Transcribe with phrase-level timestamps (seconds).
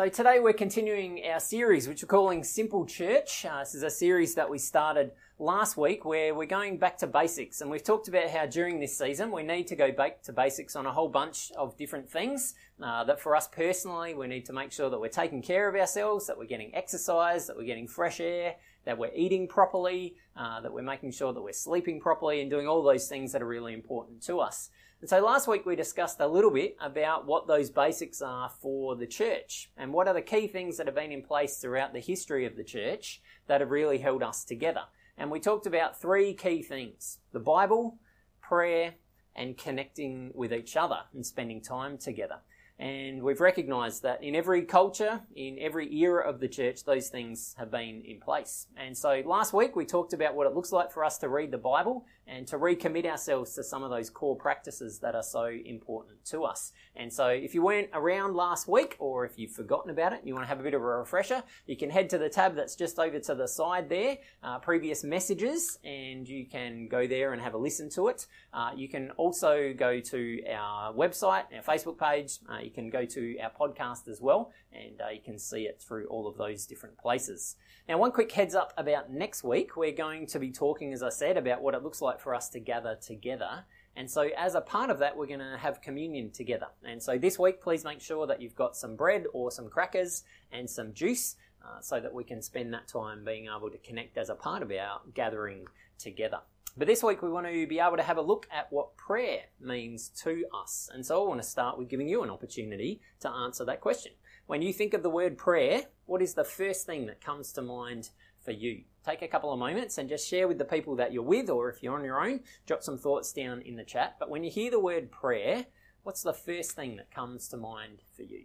[0.00, 3.44] So today we're continuing our series, which we're calling Simple Church.
[3.44, 7.06] Uh, this is a series that we started last week where we're going back to
[7.06, 7.60] basics.
[7.60, 10.74] And we've talked about how during this season we need to go back to basics
[10.74, 12.54] on a whole bunch of different things.
[12.82, 15.74] Uh, that for us personally, we need to make sure that we're taking care of
[15.74, 18.54] ourselves, that we're getting exercise, that we're getting fresh air,
[18.86, 22.66] that we're eating properly, uh, that we're making sure that we're sleeping properly and doing
[22.66, 24.70] all those things that are really important to us.
[25.00, 28.96] And so last week we discussed a little bit about what those basics are for
[28.96, 32.00] the church and what are the key things that have been in place throughout the
[32.00, 34.82] history of the church that have really held us together.
[35.16, 37.98] And we talked about three key things the Bible,
[38.42, 38.94] prayer,
[39.34, 42.40] and connecting with each other and spending time together.
[42.80, 47.54] And we've recognized that in every culture, in every era of the church, those things
[47.58, 48.68] have been in place.
[48.74, 51.50] And so last week we talked about what it looks like for us to read
[51.50, 55.44] the Bible and to recommit ourselves to some of those core practices that are so
[55.44, 56.72] important to us.
[56.96, 60.28] And so if you weren't around last week or if you've forgotten about it and
[60.28, 62.54] you want to have a bit of a refresher, you can head to the tab
[62.54, 67.34] that's just over to the side there, uh, previous messages, and you can go there
[67.34, 68.26] and have a listen to it.
[68.54, 72.38] Uh, you can also go to our website, our Facebook page.
[72.48, 75.82] Uh, you can go to our podcast as well, and uh, you can see it
[75.86, 77.56] through all of those different places.
[77.88, 79.76] Now, one quick heads up about next week.
[79.76, 82.48] We're going to be talking, as I said, about what it looks like for us
[82.50, 83.64] to gather together.
[83.96, 86.68] And so, as a part of that, we're going to have communion together.
[86.84, 90.22] And so, this week, please make sure that you've got some bread or some crackers
[90.52, 94.16] and some juice uh, so that we can spend that time being able to connect
[94.16, 95.66] as a part of our gathering
[95.98, 96.40] together.
[96.76, 99.42] But this week, we want to be able to have a look at what prayer
[99.60, 100.88] means to us.
[100.92, 104.12] And so, I want to start with giving you an opportunity to answer that question.
[104.46, 107.62] When you think of the word prayer, what is the first thing that comes to
[107.62, 108.10] mind
[108.44, 108.82] for you?
[109.04, 111.70] Take a couple of moments and just share with the people that you're with, or
[111.70, 114.16] if you're on your own, jot some thoughts down in the chat.
[114.20, 115.66] But when you hear the word prayer,
[116.04, 118.44] what's the first thing that comes to mind for you?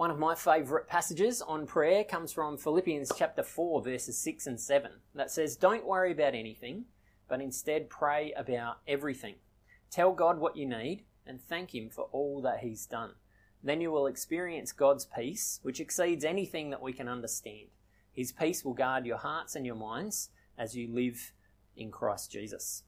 [0.00, 4.58] One of my favourite passages on prayer comes from Philippians chapter 4, verses 6 and
[4.58, 6.86] 7, that says, Don't worry about anything,
[7.28, 9.34] but instead pray about everything.
[9.90, 13.10] Tell God what you need and thank Him for all that He's done.
[13.62, 17.68] Then you will experience God's peace, which exceeds anything that we can understand.
[18.10, 21.34] His peace will guard your hearts and your minds as you live
[21.76, 22.84] in Christ Jesus.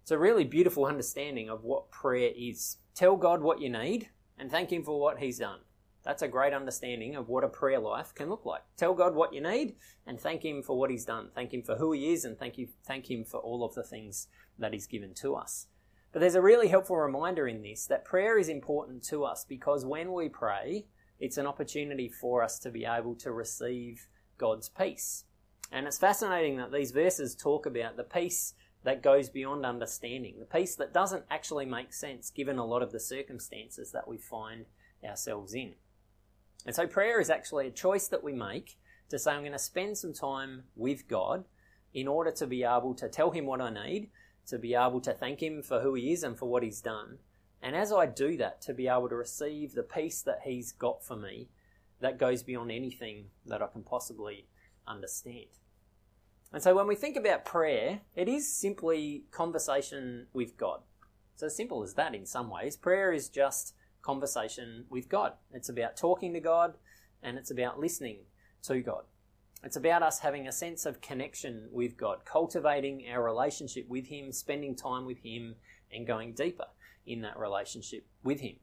[0.00, 2.78] It's a really beautiful understanding of what prayer is.
[2.94, 5.58] Tell God what you need and thank Him for what He's done.
[6.04, 8.62] That's a great understanding of what a prayer life can look like.
[8.76, 9.74] Tell God what you need
[10.06, 11.30] and thank Him for what He's done.
[11.34, 13.82] Thank Him for who He is and thank you, thank Him for all of the
[13.82, 14.28] things
[14.58, 15.66] that He's given to us.
[16.12, 19.84] But there's a really helpful reminder in this that prayer is important to us because
[19.84, 20.86] when we pray,
[21.20, 25.24] it's an opportunity for us to be able to receive God's peace.
[25.70, 28.54] And it's fascinating that these verses talk about the peace
[28.84, 32.92] that goes beyond understanding, the peace that doesn't actually make sense given a lot of
[32.92, 34.66] the circumstances that we find
[35.04, 35.74] ourselves in.
[36.66, 38.78] And so prayer is actually a choice that we make
[39.10, 41.44] to say, I'm going to spend some time with God
[41.94, 44.10] in order to be able to tell Him what I need,
[44.48, 47.18] to be able to thank Him for who He is and for what He's done.
[47.62, 51.04] And as I do that, to be able to receive the peace that He's got
[51.04, 51.48] for me
[52.00, 54.46] that goes beyond anything that I can possibly
[54.86, 55.46] understand.
[56.52, 60.80] And so when we think about prayer, it is simply conversation with God.
[61.34, 62.76] It's as simple as that in some ways.
[62.76, 63.74] Prayer is just
[64.08, 65.34] conversation with God.
[65.52, 66.72] It's about talking to God
[67.22, 68.20] and it's about listening
[68.62, 69.02] to God.
[69.62, 74.32] It's about us having a sense of connection with God, cultivating our relationship with Him,
[74.32, 75.56] spending time with Him,
[75.92, 76.68] and going deeper
[77.06, 78.56] in that relationship with Him.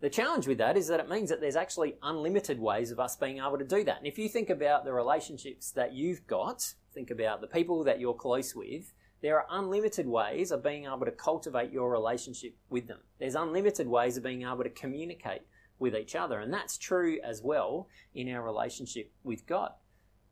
[0.00, 3.14] The challenge with that is that it means that there's actually unlimited ways of us
[3.14, 3.98] being able to do that.
[3.98, 8.00] And if you think about the relationships that you've got, think about the people that
[8.00, 12.86] you're close with, there are unlimited ways of being able to cultivate your relationship with
[12.86, 12.98] them.
[13.18, 15.42] There's unlimited ways of being able to communicate
[15.78, 16.40] with each other.
[16.40, 19.72] And that's true as well in our relationship with God.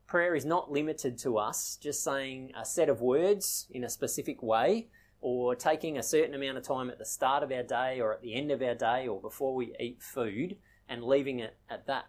[0.06, 4.42] Prayer is not limited to us just saying a set of words in a specific
[4.42, 4.88] way
[5.20, 8.20] or taking a certain amount of time at the start of our day or at
[8.20, 10.56] the end of our day or before we eat food
[10.88, 12.04] and leaving it at that.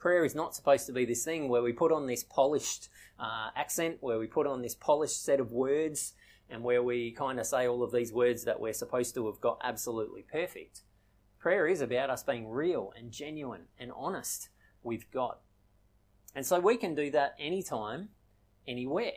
[0.00, 2.88] Prayer is not supposed to be this thing where we put on this polished
[3.18, 6.14] uh, accent, where we put on this polished set of words,
[6.48, 9.42] and where we kind of say all of these words that we're supposed to have
[9.42, 10.80] got absolutely perfect.
[11.38, 14.48] Prayer is about us being real and genuine and honest
[14.82, 15.36] with God.
[16.34, 18.08] And so we can do that anytime,
[18.66, 19.12] anywhere,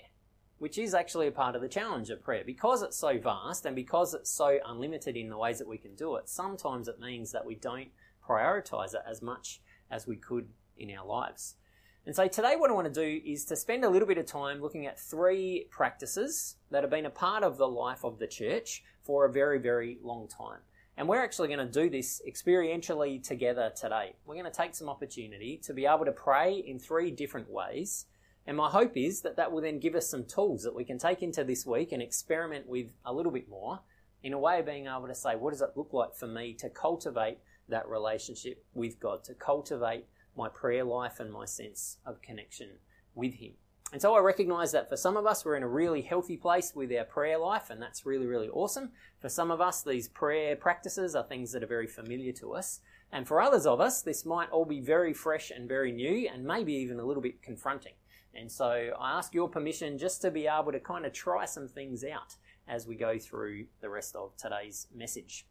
[0.58, 2.44] which is actually a part of the challenge of prayer.
[2.46, 5.96] Because it's so vast and because it's so unlimited in the ways that we can
[5.96, 7.90] do it, sometimes it means that we don't
[8.28, 10.50] prioritize it as much as we could
[10.84, 11.56] in our lives.
[12.06, 14.26] And so today, what I want to do is to spend a little bit of
[14.26, 18.28] time looking at three practices that have been a part of the life of the
[18.28, 20.60] church for a very, very long time.
[20.98, 24.16] And we're actually going to do this experientially together today.
[24.26, 28.06] We're going to take some opportunity to be able to pray in three different ways.
[28.46, 30.98] And my hope is that that will then give us some tools that we can
[30.98, 33.80] take into this week and experiment with a little bit more
[34.22, 36.54] in a way of being able to say, what does it look like for me
[36.56, 37.38] to cultivate
[37.70, 42.70] that relationship with God, to cultivate my prayer life and my sense of connection
[43.16, 43.54] with Him.
[43.92, 46.74] And so I recognize that for some of us, we're in a really healthy place
[46.74, 48.92] with our prayer life, and that's really, really awesome.
[49.20, 52.80] For some of us, these prayer practices are things that are very familiar to us.
[53.12, 56.44] And for others of us, this might all be very fresh and very new, and
[56.44, 57.94] maybe even a little bit confronting.
[58.34, 61.68] And so I ask your permission just to be able to kind of try some
[61.68, 62.36] things out
[62.68, 65.46] as we go through the rest of today's message.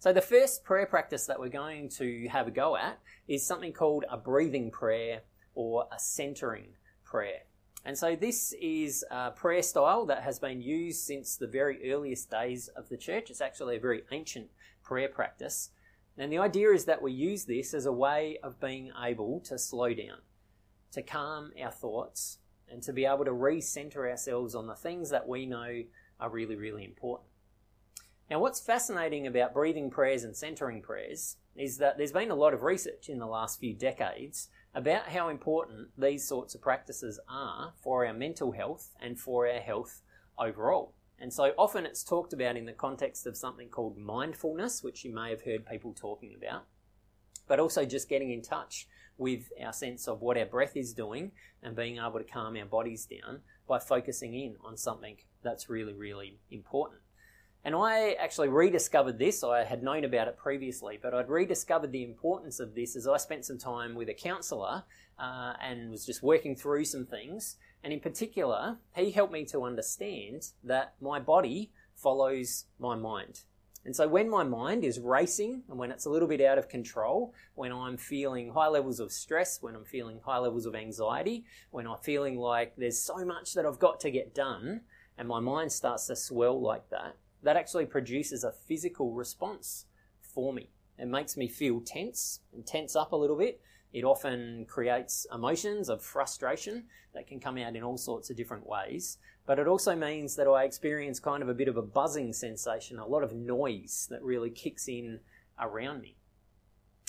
[0.00, 3.72] So, the first prayer practice that we're going to have a go at is something
[3.72, 5.22] called a breathing prayer
[5.56, 6.68] or a centering
[7.02, 7.40] prayer.
[7.84, 12.30] And so, this is a prayer style that has been used since the very earliest
[12.30, 13.28] days of the church.
[13.28, 14.50] It's actually a very ancient
[14.84, 15.70] prayer practice.
[16.16, 19.58] And the idea is that we use this as a way of being able to
[19.58, 20.18] slow down,
[20.92, 22.38] to calm our thoughts,
[22.70, 25.82] and to be able to recenter ourselves on the things that we know
[26.20, 27.27] are really, really important.
[28.30, 32.52] Now, what's fascinating about breathing prayers and centering prayers is that there's been a lot
[32.52, 37.72] of research in the last few decades about how important these sorts of practices are
[37.82, 40.02] for our mental health and for our health
[40.38, 40.92] overall.
[41.18, 45.12] And so often it's talked about in the context of something called mindfulness, which you
[45.12, 46.64] may have heard people talking about,
[47.48, 48.86] but also just getting in touch
[49.16, 51.32] with our sense of what our breath is doing
[51.62, 55.94] and being able to calm our bodies down by focusing in on something that's really,
[55.94, 57.00] really important.
[57.68, 59.44] And I actually rediscovered this.
[59.44, 63.18] I had known about it previously, but I'd rediscovered the importance of this as I
[63.18, 64.84] spent some time with a counsellor
[65.18, 67.56] uh, and was just working through some things.
[67.84, 73.42] And in particular, he helped me to understand that my body follows my mind.
[73.84, 76.70] And so when my mind is racing and when it's a little bit out of
[76.70, 81.44] control, when I'm feeling high levels of stress, when I'm feeling high levels of anxiety,
[81.70, 84.80] when I'm feeling like there's so much that I've got to get done,
[85.18, 89.86] and my mind starts to swell like that, that actually produces a physical response
[90.20, 90.70] for me.
[90.98, 93.60] It makes me feel tense and tense up a little bit.
[93.92, 98.66] It often creates emotions of frustration that can come out in all sorts of different
[98.66, 99.18] ways.
[99.46, 102.98] But it also means that I experience kind of a bit of a buzzing sensation,
[102.98, 105.20] a lot of noise that really kicks in
[105.58, 106.16] around me.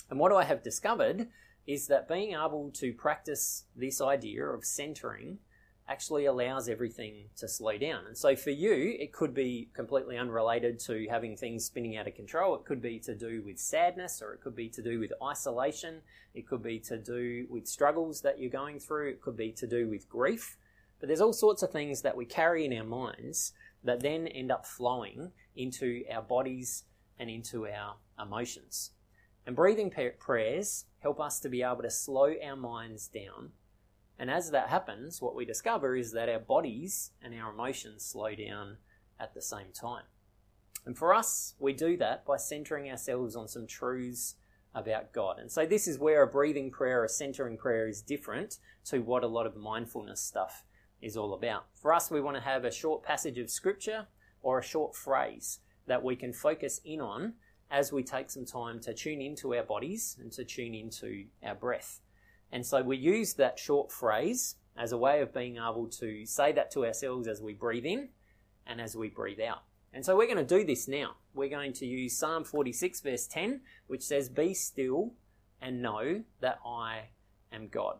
[0.08, 1.28] And what I have discovered
[1.66, 5.38] is that being able to practice this idea of centering
[5.90, 8.06] actually allows everything to slow down.
[8.06, 12.14] And so for you, it could be completely unrelated to having things spinning out of
[12.14, 12.54] control.
[12.54, 16.02] It could be to do with sadness, or it could be to do with isolation.
[16.32, 19.10] It could be to do with struggles that you're going through.
[19.10, 20.56] It could be to do with grief.
[21.00, 23.52] But there's all sorts of things that we carry in our minds
[23.82, 26.84] that then end up flowing into our bodies
[27.18, 28.92] and into our emotions.
[29.44, 33.50] And breathing prayers help us to be able to slow our minds down
[34.20, 38.34] and as that happens, what we discover is that our bodies and our emotions slow
[38.34, 38.76] down
[39.18, 40.04] at the same time.
[40.84, 44.34] And for us, we do that by centering ourselves on some truths
[44.74, 45.38] about God.
[45.38, 49.24] And so this is where a breathing prayer, a centering prayer is different to what
[49.24, 50.64] a lot of mindfulness stuff
[51.00, 51.64] is all about.
[51.72, 54.06] For us, we want to have a short passage of scripture
[54.42, 57.36] or a short phrase that we can focus in on
[57.70, 61.54] as we take some time to tune into our bodies and to tune into our
[61.54, 62.02] breath.
[62.52, 66.52] And so we use that short phrase as a way of being able to say
[66.52, 68.08] that to ourselves as we breathe in
[68.66, 69.62] and as we breathe out.
[69.92, 71.16] And so we're going to do this now.
[71.34, 75.14] We're going to use Psalm 46, verse 10, which says, Be still
[75.60, 77.08] and know that I
[77.52, 77.98] am God.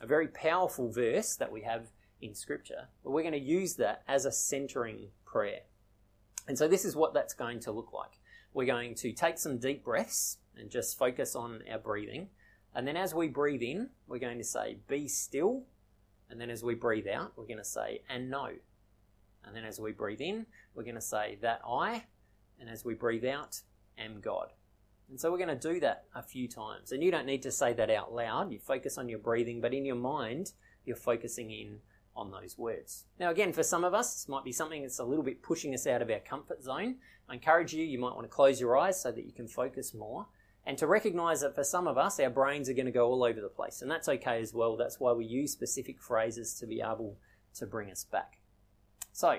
[0.00, 1.88] A very powerful verse that we have
[2.20, 5.60] in Scripture, but we're going to use that as a centering prayer.
[6.48, 8.20] And so this is what that's going to look like.
[8.54, 12.28] We're going to take some deep breaths and just focus on our breathing.
[12.76, 15.62] And then as we breathe in, we're going to say, be still.
[16.28, 18.50] And then as we breathe out, we're going to say, and know.
[19.44, 22.04] And then as we breathe in, we're going to say, that I.
[22.60, 23.62] And as we breathe out,
[23.96, 24.52] am God.
[25.08, 26.92] And so we're going to do that a few times.
[26.92, 28.52] And you don't need to say that out loud.
[28.52, 30.52] You focus on your breathing, but in your mind,
[30.84, 31.78] you're focusing in
[32.14, 33.06] on those words.
[33.18, 35.72] Now, again, for some of us, this might be something that's a little bit pushing
[35.72, 36.96] us out of our comfort zone.
[37.26, 39.94] I encourage you, you might want to close your eyes so that you can focus
[39.94, 40.26] more
[40.66, 43.22] and to recognize that for some of us, our brains are going to go all
[43.22, 43.82] over the place.
[43.82, 44.76] And that's okay as well.
[44.76, 47.16] That's why we use specific phrases to be able
[47.54, 48.38] to bring us back.
[49.12, 49.38] So,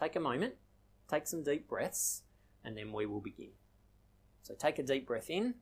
[0.00, 0.54] take a moment,
[1.06, 2.22] take some deep breaths,
[2.64, 3.50] and then we will begin.
[4.42, 5.54] So, take a deep breath in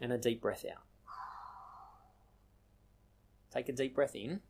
[0.00, 0.84] and a deep breath out.
[3.52, 4.40] Take a deep breath in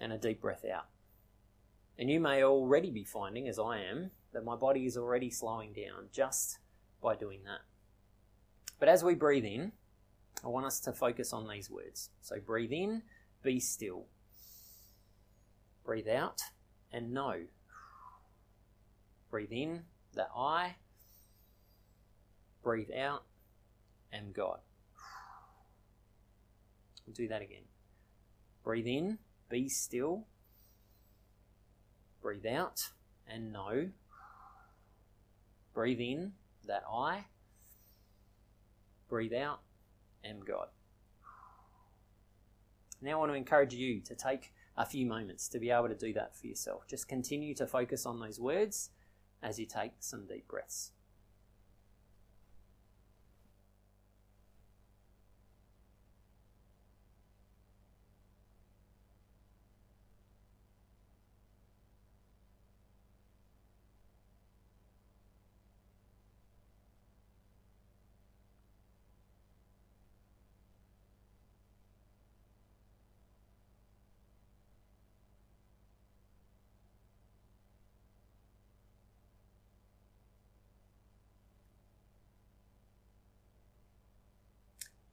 [0.00, 0.86] and a deep breath out.
[1.98, 5.72] And you may already be finding, as I am, that my body is already slowing
[5.72, 6.58] down just
[7.00, 7.60] by doing that.
[8.78, 9.72] But as we breathe in,
[10.44, 12.10] I want us to focus on these words.
[12.20, 13.02] So breathe in,
[13.42, 14.06] be still.
[15.84, 16.40] Breathe out,
[16.92, 17.44] and know.
[19.30, 20.74] Breathe in, that I.
[22.62, 23.24] Breathe out,
[24.12, 24.58] am God.
[27.06, 27.64] We'll do that again.
[28.64, 30.26] Breathe in, be still.
[32.22, 32.90] Breathe out,
[33.28, 33.90] and know.
[35.74, 36.32] Breathe in,
[36.66, 37.24] that I.
[39.08, 39.60] Breathe out,
[40.24, 40.68] am God.
[43.02, 45.94] Now I want to encourage you to take a few moments to be able to
[45.94, 46.86] do that for yourself.
[46.88, 48.90] Just continue to focus on those words
[49.42, 50.92] as you take some deep breaths.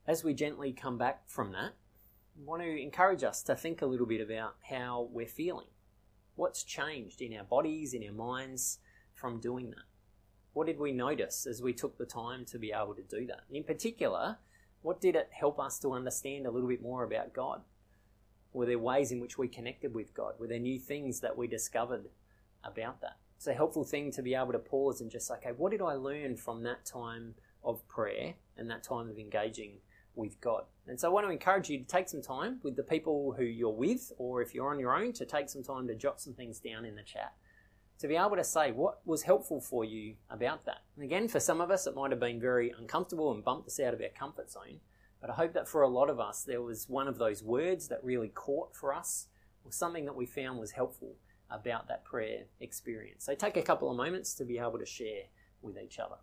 [0.06, 1.72] As we gently come back from that,
[2.36, 5.66] I want to encourage us to think a little bit about how we're feeling.
[6.34, 8.78] What's changed in our bodies, in our minds
[9.14, 9.84] from doing that?
[10.54, 13.42] What did we notice as we took the time to be able to do that?
[13.50, 14.38] In particular,
[14.82, 17.62] what did it help us to understand a little bit more about God?
[18.52, 20.34] Were there ways in which we connected with God?
[20.38, 22.08] Were there new things that we discovered
[22.64, 23.16] about that?
[23.36, 25.94] It's a helpful thing to be able to pause and just okay, what did I
[25.94, 29.78] learn from that time of prayer and that time of engaging
[30.14, 30.64] with God.
[30.86, 33.44] And so I want to encourage you to take some time with the people who
[33.44, 36.34] you're with, or if you're on your own, to take some time to jot some
[36.34, 37.32] things down in the chat.
[38.00, 40.82] To be able to say what was helpful for you about that.
[40.96, 43.78] And again, for some of us, it might have been very uncomfortable and bumped us
[43.78, 44.80] out of our comfort zone.
[45.20, 47.86] But I hope that for a lot of us, there was one of those words
[47.88, 49.28] that really caught for us,
[49.64, 51.14] or something that we found was helpful
[51.48, 53.24] about that prayer experience.
[53.24, 55.24] So take a couple of moments to be able to share
[55.60, 56.16] with each other.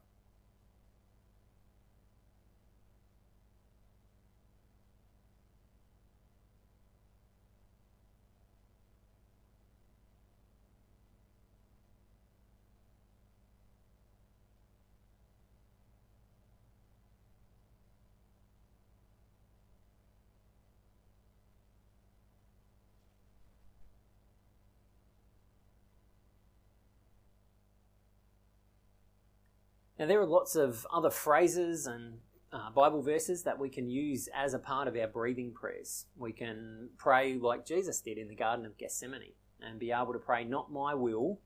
[30.00, 32.20] Now, there are lots of other phrases and
[32.53, 36.06] uh, Bible verses that we can use as a part of our breathing prayers.
[36.18, 40.20] We can pray like Jesus did in the Garden of Gethsemane and be able to
[40.20, 41.41] pray, Not my will,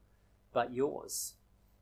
[0.53, 1.33] but yours.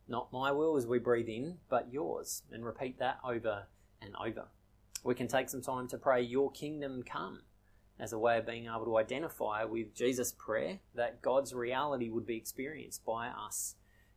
[0.07, 2.43] Not my will as we breathe in, but yours.
[2.49, 3.67] And repeat that over
[4.01, 4.47] and over.
[5.03, 7.41] We can take some time to pray, Your kingdom come,
[7.99, 12.25] as a way of being able to identify with Jesus' prayer that God's reality would
[12.25, 13.75] be experienced by us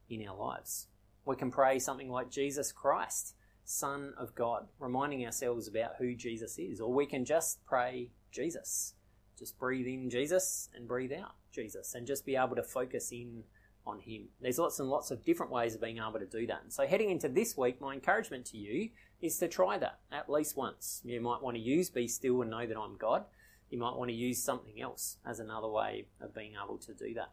[0.09, 0.87] in our lives.
[1.25, 6.59] We can pray something like Jesus Christ, Son of God, reminding ourselves about who Jesus
[6.59, 6.81] is.
[6.81, 8.95] Or we can just pray Jesus.
[9.39, 13.45] Just breathe in Jesus and breathe out Jesus and just be able to focus in
[13.87, 14.29] on Him.
[14.41, 16.63] There's lots and lots of different ways of being able to do that.
[16.63, 18.91] And so heading into this week, my encouragement to you
[19.21, 21.01] is to try that at least once.
[21.05, 23.25] You might want to use Be Still and Know That I'm God.
[23.71, 27.15] You might want to use something else as another way of being able to do
[27.15, 27.31] that.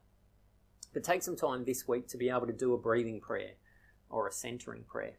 [0.94, 3.52] But take some time this week to be able to do a breathing prayer
[4.12, 5.16] or a centering prayer.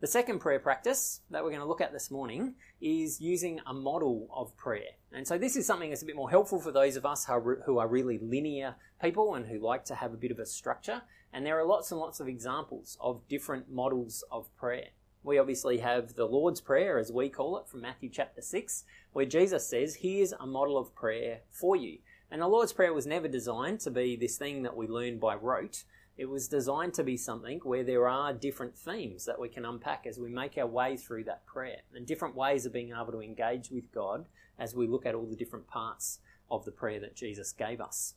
[0.00, 3.72] The second prayer practice that we're going to look at this morning is using a
[3.72, 4.98] model of prayer.
[5.12, 7.26] And so this is something that's a bit more helpful for those of us
[7.64, 11.00] who are really linear people and who like to have a bit of a structure.
[11.32, 14.88] And there are lots and lots of examples of different models of prayer.
[15.22, 18.84] We obviously have the Lord's Prayer, as we call it, from Matthew chapter 6,
[19.14, 22.00] where Jesus says, Here's a model of prayer for you.
[22.30, 25.34] And the Lord's Prayer was never designed to be this thing that we learn by
[25.34, 25.84] rote.
[26.16, 30.06] It was designed to be something where there are different themes that we can unpack
[30.06, 33.20] as we make our way through that prayer and different ways of being able to
[33.20, 37.16] engage with God as we look at all the different parts of the prayer that
[37.16, 38.14] Jesus gave us.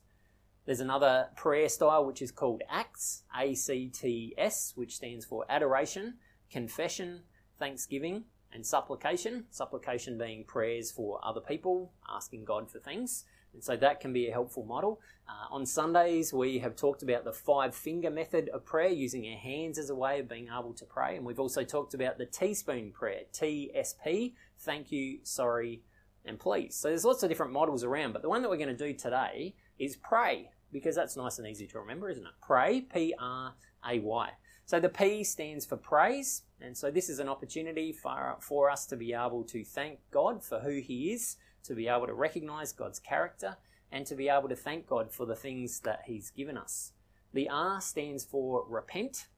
[0.64, 5.44] There's another prayer style which is called ACTS, A C T S, which stands for
[5.48, 6.18] adoration,
[6.52, 7.22] confession,
[7.58, 9.46] thanksgiving, and supplication.
[9.50, 13.24] Supplication being prayers for other people, asking God for things.
[13.54, 15.00] And so that can be a helpful model.
[15.28, 19.38] Uh, on Sundays, we have talked about the five finger method of prayer, using our
[19.38, 21.16] hands as a way of being able to pray.
[21.16, 25.82] And we've also talked about the teaspoon prayer, TSP, thank you, sorry,
[26.24, 26.76] and please.
[26.76, 28.92] So there's lots of different models around, but the one that we're going to do
[28.92, 32.32] today is pray, because that's nice and easy to remember, isn't it?
[32.42, 33.54] Pray, P R
[33.88, 34.30] A Y.
[34.66, 38.84] So the P stands for praise, and so this is an opportunity for, for us
[38.86, 41.36] to be able to thank God for who He is,
[41.68, 43.56] to be able to recognize God's character,
[43.90, 46.92] and to be able to thank God for the things that He's given us.
[47.32, 49.28] The R stands for repent,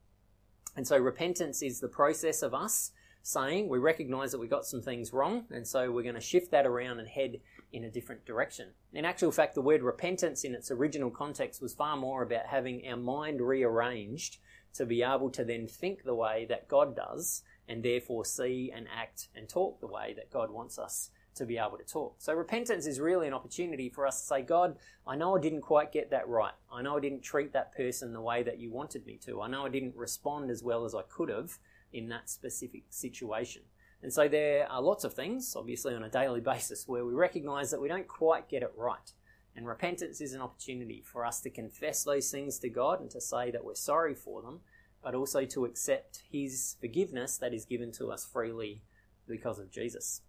[0.77, 4.81] and so repentance is the process of us saying we recognize that we got some
[4.81, 7.41] things wrong, and so we're going to shift that around and head
[7.73, 8.69] in a different direction.
[8.93, 12.87] In actual fact, the word repentance in its original context was far more about having
[12.89, 14.39] our mind rearranged
[14.75, 18.87] to be able to then think the way that God does and therefore see and
[18.95, 22.16] act and talk the way that God wants us to be able to talk.
[22.18, 25.62] So repentance is really an opportunity for us to say, God, I know I didn't
[25.62, 26.52] quite get that right.
[26.70, 29.40] I know I didn't treat that person the way that you wanted me to.
[29.40, 31.59] I know I didn't respond as well as I could have
[31.94, 33.62] in that specific situation.
[34.02, 37.70] And so there are lots of things, obviously on a daily basis, where we recognize
[37.70, 39.12] that we don't quite get it right.
[39.56, 43.20] And repentance is an opportunity for us to confess those things to God and to
[43.20, 44.61] say that we're sorry for them,
[45.02, 48.82] but also to accept His forgiveness that is given to us freely
[49.26, 50.20] because of Jesus.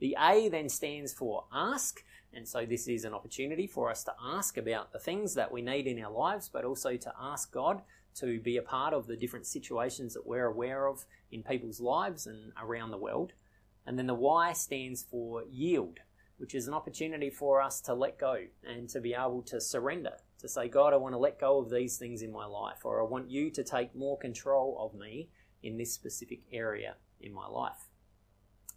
[0.00, 2.02] The A then stands for ask,
[2.32, 5.62] and so this is an opportunity for us to ask about the things that we
[5.62, 7.82] need in our lives, but also to ask God
[8.16, 12.26] to be a part of the different situations that we're aware of in people's lives
[12.26, 13.32] and around the world.
[13.86, 16.00] And then the Y stands for yield
[16.38, 20.12] which is an opportunity for us to let go and to be able to surrender,
[20.38, 23.00] to say, God, I want to let go of these things in my life, or
[23.00, 25.28] I want you to take more control of me
[25.62, 27.87] in this specific area in my life.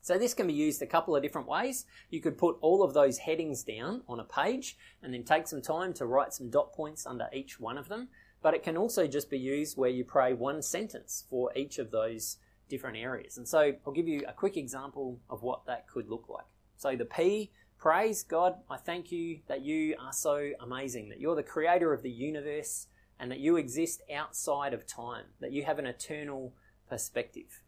[0.02, 1.86] So this can be used a couple of different ways.
[2.10, 5.62] You could put all of those headings down on a page and then take some
[5.62, 8.10] time to write some dot points under each one of them.
[8.42, 11.92] But it can also just be used where you pray one sentence for each of
[11.92, 13.38] those different areas.
[13.38, 16.46] And so I'll give you a quick example of what that could look like.
[16.78, 21.36] So the P, praise God, I thank you that you are so amazing, that you're
[21.36, 22.88] the creator of the universe
[23.20, 26.56] and that you exist outside of time, that you have an eternal
[26.90, 27.62] perspective.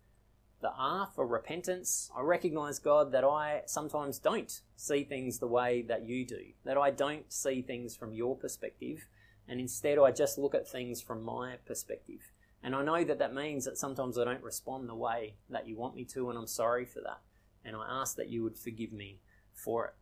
[0.63, 5.83] The R for repentance, I recognize, God, that I sometimes don't see things the way
[5.83, 9.07] that you do, that I don't see things from your perspective,
[9.47, 12.31] and instead I just look at things from my perspective.
[12.63, 15.75] And I know that that means that sometimes I don't respond the way that you
[15.77, 17.19] want me to, and I'm sorry for that
[17.65, 19.19] and I ask that you would forgive me
[19.53, 19.93] for it.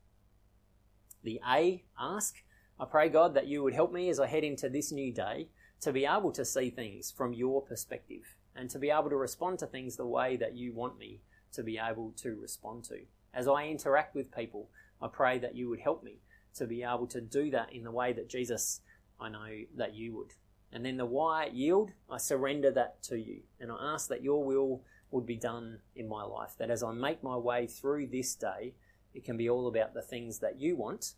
[1.24, 2.36] The A, ask.
[2.80, 5.50] I pray, God, that you would help me as I head into this new day
[5.82, 9.60] to be able to see things from your perspective and to be able to respond
[9.60, 11.22] to things the way that you want me
[11.54, 13.00] to be able to respond to.
[13.34, 14.70] As I interact with people,
[15.02, 16.20] I pray that you would help me
[16.56, 18.82] to be able to do that in the way that Jesus,
[19.20, 20.34] I know that you would.
[20.74, 23.42] And then the Y yield, I surrender that to you.
[23.60, 26.56] And I ask that your will would be done in my life.
[26.58, 28.74] That as I make my way through this day,
[29.14, 31.16] it can be all about the things that you want,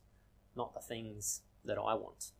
[0.56, 2.32] not the things that I want.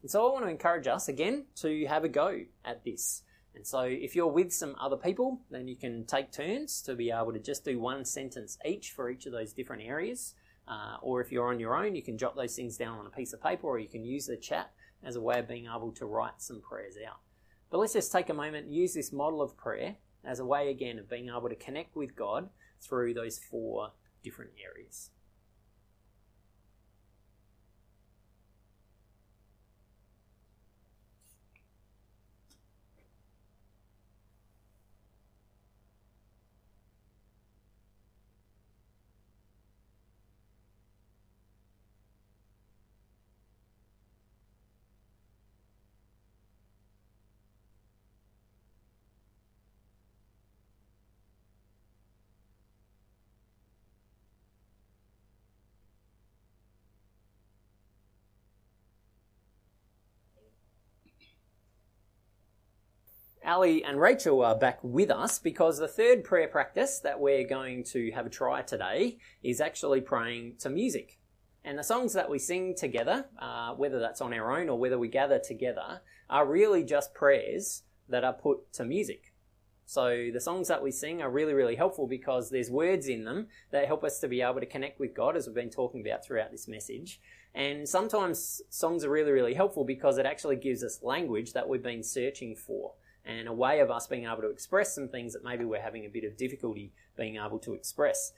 [0.00, 3.22] And so I want to encourage us again to have a go at this.
[3.54, 7.10] And so if you're with some other people, then you can take turns to be
[7.10, 10.34] able to just do one sentence each for each of those different areas.
[10.66, 13.10] Uh, or if you're on your own, you can jot those things down on a
[13.10, 14.70] piece of paper or you can use the chat
[15.02, 17.18] as a way of being able to write some prayers out.
[17.70, 20.70] But let's just take a moment and use this model of prayer as a way
[20.70, 22.48] again of being able to connect with God
[22.80, 25.10] through those four different areas.
[63.44, 67.82] Ali and Rachel are back with us because the third prayer practice that we're going
[67.84, 71.18] to have a try today is actually praying to music.
[71.64, 74.98] And the songs that we sing together, uh, whether that's on our own or whether
[74.98, 79.32] we gather together, are really just prayers that are put to music.
[79.86, 83.48] So the songs that we sing are really, really helpful because there's words in them
[83.72, 86.24] that help us to be able to connect with God, as we've been talking about
[86.24, 87.20] throughout this message.
[87.54, 91.82] And sometimes songs are really, really helpful because it actually gives us language that we've
[91.82, 92.92] been searching for
[93.24, 96.04] and a way of us being able to express some things that maybe we're having
[96.04, 98.32] a bit of difficulty being able to express.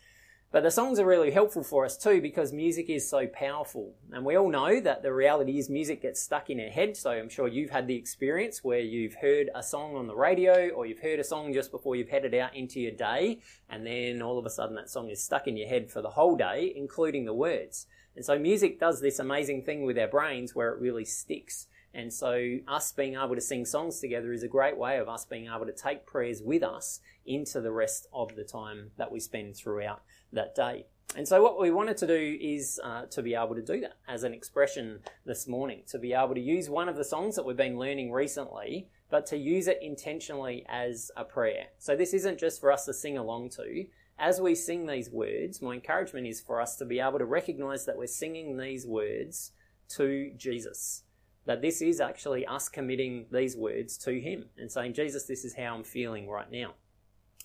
[0.55, 3.97] But the songs are really helpful for us too because music is so powerful.
[4.13, 6.97] And we all know that the reality is music gets stuck in our head.
[6.97, 10.69] So I'm sure you've had the experience where you've heard a song on the radio
[10.69, 13.41] or you've heard a song just before you've headed out into your day.
[13.69, 16.11] And then all of a sudden that song is stuck in your head for the
[16.11, 17.89] whole day, including the words.
[18.15, 21.67] And so music does this amazing thing with our brains where it really sticks.
[21.95, 25.25] And so, us being able to sing songs together is a great way of us
[25.25, 29.21] being able to take prayers with us into the rest of the time that we
[29.21, 30.03] spend throughout
[30.33, 30.87] that day.
[31.17, 33.99] And so, what we wanted to do is uh, to be able to do that
[34.09, 37.45] as an expression this morning, to be able to use one of the songs that
[37.45, 41.67] we've been learning recently, but to use it intentionally as a prayer.
[41.79, 43.87] So, this isn't just for us to sing along to.
[44.19, 47.87] As we sing these words, my encouragement is for us to be able to recognize
[47.87, 49.53] that we're singing these words
[49.91, 51.04] to Jesus
[51.47, 55.55] that this is actually us committing these words to Him and saying, Jesus, this is
[55.55, 56.75] how I'm feeling right now.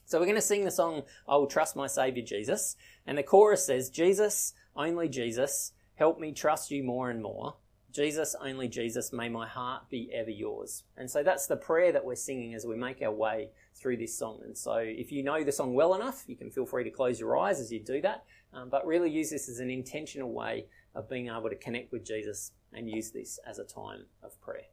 [0.06, 2.76] So we're going to sing the song, I Will Trust My Saviour Jesus.
[3.06, 7.58] And the chorus says, Jesus, only Jesus, help me trust you more and more.
[7.92, 10.84] Jesus, only Jesus, may my heart be ever yours.
[10.96, 14.18] And so that's the prayer that we're singing as we make our way through this
[14.18, 14.40] song.
[14.44, 17.20] And so if you know the song well enough, you can feel free to close
[17.20, 18.26] your eyes as you do that.
[18.54, 22.06] Um, but really use this as an intentional way of being able to connect with
[22.06, 24.68] Jesus and use this as a time of prayer.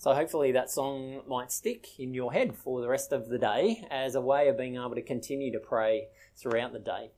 [0.00, 3.86] So hopefully that song might stick in your head for the rest of the day
[3.90, 6.06] as a way of being able to continue to pray
[6.38, 7.10] throughout the day.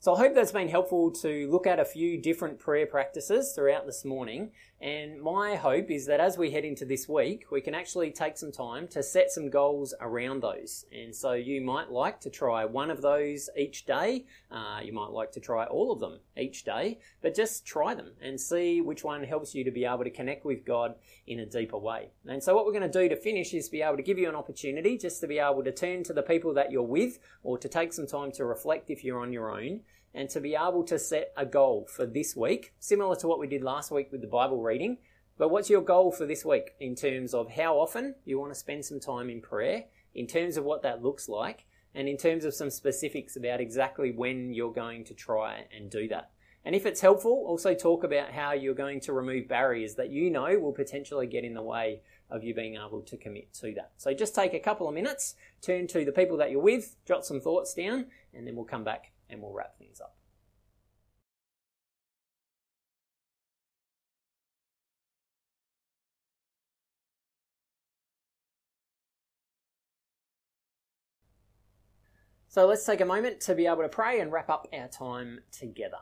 [0.00, 3.86] So I hope that's been helpful to look at a few different prayer practices throughout
[3.86, 4.52] this morning.
[4.80, 8.36] And my hope is that as we head into this week, we can actually take
[8.36, 10.84] some time to set some goals around those.
[10.92, 14.26] And so you might like to try one of those each day.
[14.50, 18.12] Uh, you might like to try all of them each day, but just try them
[18.20, 20.94] and see which one helps you to be able to connect with God
[21.26, 22.10] in a deeper way.
[22.26, 24.28] And so what we're going to do to finish is be able to give you
[24.28, 27.56] an opportunity just to be able to turn to the people that you're with or
[27.56, 29.80] to take some time to reflect if you're on your own
[30.16, 33.46] and to be able to set a goal for this week, similar to what we
[33.46, 34.96] did last week with the Bible reading.
[35.36, 38.58] But what's your goal for this week in terms of how often you want to
[38.58, 42.46] spend some time in prayer, in terms of what that looks like, and in terms
[42.46, 46.30] of some specifics about exactly when you're going to try and do that.
[46.64, 50.30] And if it's helpful, also talk about how you're going to remove barriers that you
[50.30, 52.00] know will potentially get in the way
[52.30, 53.92] of you being able to commit to that.
[53.98, 57.26] So just take a couple of minutes, turn to the people that you're with, jot
[57.26, 60.16] some thoughts down, and then we'll come back and we'll wrap things up.
[72.48, 75.40] So let's take a moment to be able to pray and wrap up our time
[75.52, 75.98] together.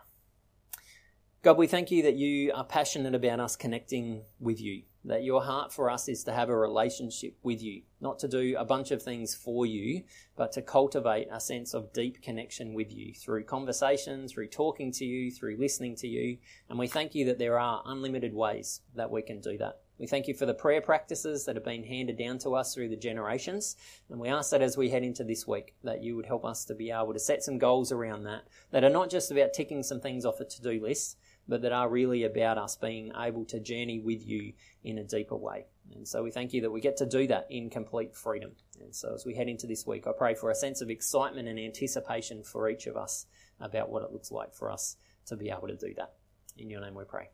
[1.42, 5.42] God, we thank you that you are passionate about us connecting with you that your
[5.42, 8.90] heart for us is to have a relationship with you, not to do a bunch
[8.90, 10.02] of things for you,
[10.36, 15.04] but to cultivate a sense of deep connection with you through conversation, through talking to
[15.04, 16.38] you, through listening to you.
[16.68, 19.80] And we thank you that there are unlimited ways that we can do that.
[19.98, 22.88] We thank you for the prayer practices that have been handed down to us through
[22.88, 23.76] the generations.
[24.10, 26.64] And we ask that as we head into this week, that you would help us
[26.64, 29.84] to be able to set some goals around that, that are not just about ticking
[29.84, 31.16] some things off a to do list,
[31.48, 34.52] but that are really about us being able to journey with you
[34.82, 35.66] in a deeper way.
[35.94, 38.52] And so we thank you that we get to do that in complete freedom.
[38.80, 41.48] And so as we head into this week, I pray for a sense of excitement
[41.48, 43.26] and anticipation for each of us
[43.60, 46.14] about what it looks like for us to be able to do that.
[46.56, 47.30] In your name we pray.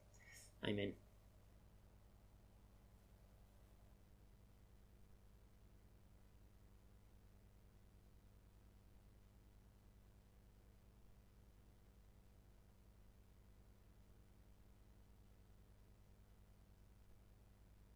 [0.66, 0.92] Amen.